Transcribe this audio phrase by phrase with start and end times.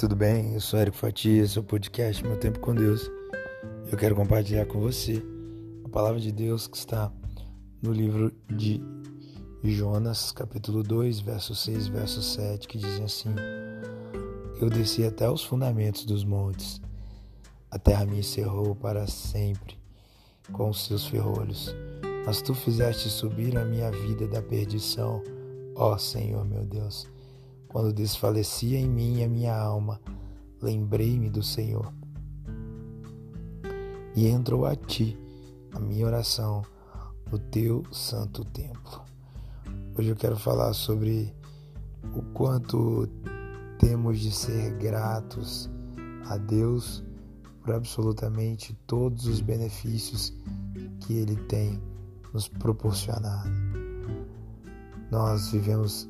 [0.00, 0.54] tudo bem?
[0.54, 3.10] Eu sou Eric Fatia, seu podcast Meu Tempo com Deus.
[3.92, 5.22] Eu quero compartilhar com você
[5.84, 7.12] a palavra de Deus que está
[7.82, 8.80] no livro de
[9.62, 13.28] Jonas, capítulo 2, verso 6, verso 7, que diz assim:
[14.58, 16.80] Eu desci até os fundamentos dos montes,
[17.70, 19.76] a terra me encerrou para sempre
[20.50, 21.74] com os seus ferrolhos,
[22.24, 25.22] mas tu fizeste subir a minha vida da perdição,
[25.76, 27.06] ó Senhor meu Deus.
[27.70, 30.00] Quando desfalecia em mim a minha alma,
[30.60, 31.94] lembrei-me do Senhor.
[34.16, 35.16] E entrou a ti
[35.72, 36.62] a minha oração
[37.30, 39.02] no teu santo templo.
[39.96, 41.32] Hoje eu quero falar sobre
[42.12, 43.08] o quanto
[43.78, 45.70] temos de ser gratos
[46.28, 47.04] a Deus
[47.62, 50.34] por absolutamente todos os benefícios
[51.06, 51.80] que Ele tem
[52.34, 53.48] nos proporcionado.
[55.08, 56.08] Nós vivemos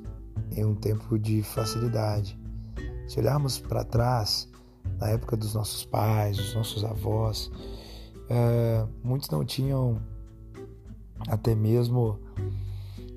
[0.56, 2.38] em um tempo de facilidade.
[3.06, 4.48] Se olharmos para trás,
[4.98, 7.50] na época dos nossos pais, dos nossos avós,
[8.28, 10.00] é, muitos não tinham
[11.28, 12.18] até mesmo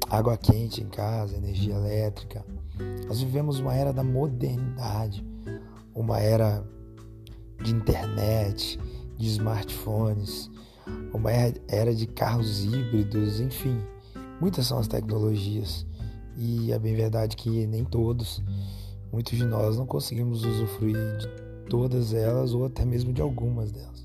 [0.09, 2.45] água quente em casa, energia elétrica.
[3.07, 5.25] Nós vivemos uma era da modernidade,
[5.93, 6.63] uma era
[7.63, 8.79] de internet,
[9.17, 10.49] de smartphones,
[11.13, 13.79] uma era de carros híbridos, enfim,
[14.41, 15.85] muitas são as tecnologias
[16.37, 18.41] e é bem verdade que nem todos,
[19.11, 21.27] muitos de nós não conseguimos usufruir de
[21.69, 24.03] todas elas ou até mesmo de algumas delas.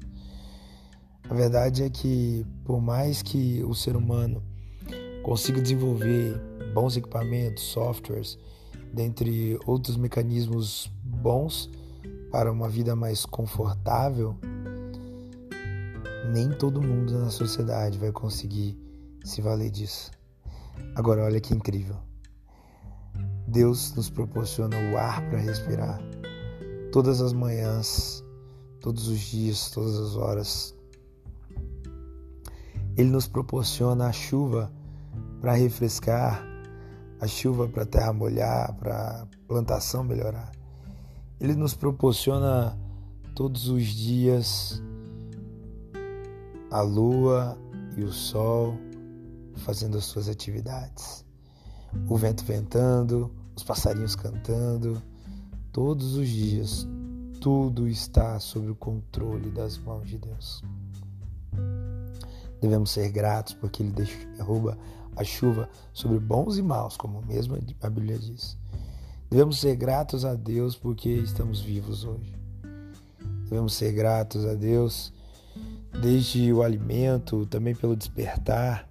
[1.28, 4.42] A verdade é que, por mais que o ser humano
[5.22, 6.40] consiga desenvolver
[6.72, 8.38] bons equipamentos, softwares,
[8.92, 11.70] dentre outros mecanismos bons
[12.30, 14.36] para uma vida mais confortável,
[16.32, 18.78] nem todo mundo na sociedade vai conseguir
[19.24, 20.10] se valer disso.
[20.94, 22.07] Agora, olha que incrível.
[23.48, 25.98] Deus nos proporciona o ar para respirar
[26.92, 28.22] todas as manhãs,
[28.78, 30.76] todos os dias, todas as horas.
[32.94, 34.70] Ele nos proporciona a chuva
[35.40, 36.44] para refrescar,
[37.20, 40.52] a chuva para a terra molhar, para a plantação melhorar.
[41.40, 42.78] Ele nos proporciona
[43.34, 44.82] todos os dias
[46.70, 47.56] a lua
[47.96, 48.76] e o sol
[49.56, 51.26] fazendo as suas atividades
[52.08, 55.02] o vento ventando, os passarinhos cantando,
[55.72, 56.86] todos os dias,
[57.40, 60.62] tudo está sob o controle das mãos de Deus.
[62.60, 64.78] Devemos ser gratos porque Ele derruba
[65.16, 68.56] a chuva sobre bons e maus, como mesmo a Bíblia diz.
[69.28, 72.36] Devemos ser gratos a Deus porque estamos vivos hoje.
[73.44, 75.12] Devemos ser gratos a Deus
[76.00, 78.88] desde o alimento, também pelo despertar.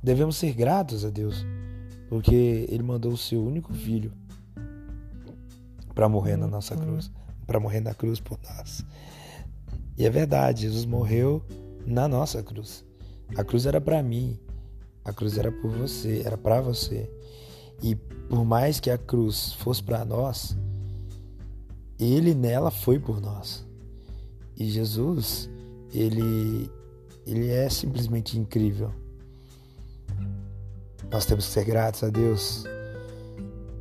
[0.00, 1.44] Devemos ser gratos a Deus
[2.14, 4.12] porque ele mandou o seu único filho
[5.96, 7.10] para morrer na nossa cruz,
[7.44, 8.84] para morrer na cruz por nós.
[9.98, 11.42] E é verdade, Jesus morreu
[11.84, 12.84] na nossa cruz.
[13.36, 14.38] A cruz era para mim,
[15.04, 17.10] a cruz era por você, era para você.
[17.82, 20.56] E por mais que a cruz fosse para nós,
[21.98, 23.66] ele nela foi por nós.
[24.56, 25.50] E Jesus,
[25.92, 26.70] ele
[27.26, 28.92] ele é simplesmente incrível.
[31.14, 32.64] Nós temos que ser gratos a Deus.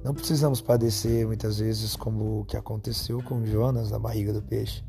[0.03, 4.83] Não precisamos padecer muitas vezes como o que aconteceu com Jonas na barriga do peixe.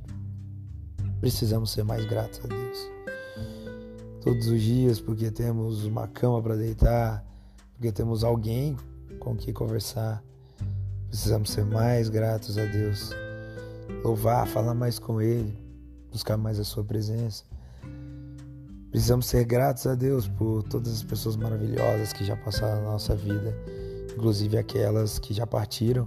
[1.23, 2.79] Precisamos ser mais gratos a Deus.
[4.21, 7.25] Todos os dias, porque temos uma cama para deitar,
[7.73, 8.77] porque temos alguém
[9.19, 10.23] com quem conversar.
[11.09, 13.11] Precisamos ser mais gratos a Deus.
[14.05, 15.59] Louvar, falar mais com Ele,
[16.13, 17.43] buscar mais a Sua presença.
[18.95, 23.13] Precisamos ser gratos a Deus por todas as pessoas maravilhosas que já passaram na nossa
[23.13, 23.53] vida,
[24.13, 26.07] inclusive aquelas que já partiram,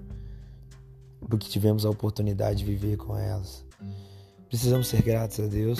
[1.29, 3.65] porque tivemos a oportunidade de viver com elas.
[4.47, 5.79] Precisamos ser gratos a Deus,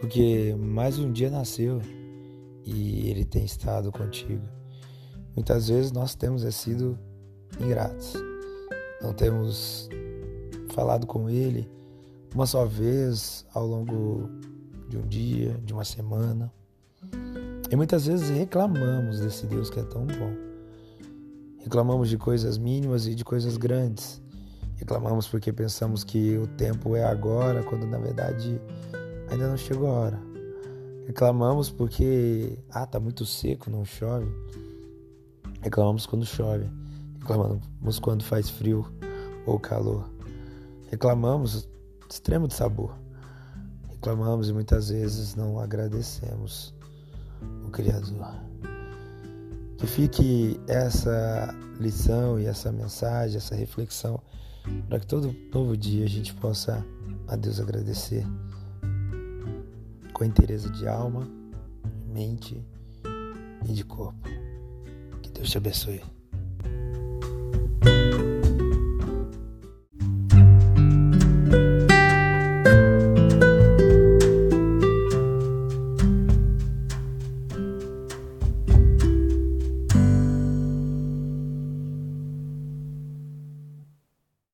[0.00, 1.80] porque mais um dia nasceu
[2.64, 4.42] e Ele tem estado contigo.
[5.36, 6.98] Muitas vezes nós temos sido
[7.60, 8.14] ingratos,
[9.00, 9.88] não temos
[10.74, 11.70] falado com Ele
[12.34, 14.28] uma só vez ao longo
[14.88, 16.52] de um dia, de uma semana.
[17.70, 20.34] E muitas vezes reclamamos desse Deus que é tão bom.
[21.58, 24.22] Reclamamos de coisas mínimas e de coisas grandes.
[24.76, 28.60] Reclamamos porque pensamos que o tempo é agora, quando na verdade
[29.30, 30.20] ainda não chegou a hora.
[31.06, 34.30] Reclamamos porque, ah, tá muito seco, não chove.
[35.60, 36.66] Reclamamos quando chove.
[37.18, 38.86] Reclamamos quando faz frio
[39.44, 40.08] ou calor.
[40.90, 41.68] Reclamamos
[42.08, 42.94] extremo de sabor
[43.98, 46.72] reclamamos e muitas vezes não agradecemos
[47.66, 48.32] o Criador.
[49.76, 54.20] Que fique essa lição e essa mensagem, essa reflexão
[54.88, 56.84] para que todo novo dia a gente possa
[57.26, 58.24] a Deus agradecer
[60.12, 61.28] com inteireza de alma,
[62.06, 62.64] mente
[63.64, 64.28] e de corpo.
[65.22, 66.17] Que Deus te abençoe.